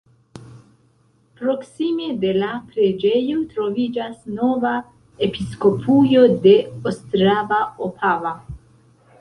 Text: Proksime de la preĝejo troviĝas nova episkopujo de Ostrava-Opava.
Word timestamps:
Proksime 1.41 2.07
de 2.23 2.31
la 2.37 2.49
preĝejo 2.71 3.43
troviĝas 3.51 4.15
nova 4.39 4.73
episkopujo 5.29 6.27
de 6.47 6.57
Ostrava-Opava. 6.95 8.35